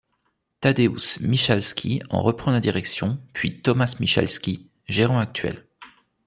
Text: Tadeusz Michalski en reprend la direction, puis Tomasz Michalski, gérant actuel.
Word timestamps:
Tadeusz 0.61 1.19
Michalski 1.19 2.01
en 2.09 2.23
reprend 2.23 2.49
la 2.49 2.59
direction, 2.59 3.19
puis 3.33 3.61
Tomasz 3.61 3.99
Michalski, 3.99 4.71
gérant 4.89 5.19
actuel. 5.19 5.67